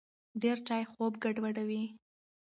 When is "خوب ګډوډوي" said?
0.91-1.83